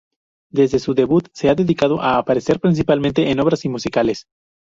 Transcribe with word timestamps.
Desde 0.51 0.79
su 0.79 0.95
debut, 0.95 1.27
se 1.31 1.47
ha 1.47 1.53
dedicado 1.53 2.01
a 2.01 2.17
aparecer 2.17 2.59
principalmente 2.59 3.29
en 3.29 3.39
obras 3.39 3.65
y 3.65 3.69
musicales. 3.69 4.25